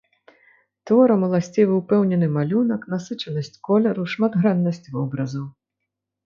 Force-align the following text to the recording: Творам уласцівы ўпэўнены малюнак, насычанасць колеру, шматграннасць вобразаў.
Творам 0.91 1.25
уласцівы 1.27 1.73
ўпэўнены 1.79 2.29
малюнак, 2.37 2.81
насычанасць 2.95 3.53
колеру, 3.69 4.07
шматграннасць 4.15 4.83
вобразаў. 4.97 5.45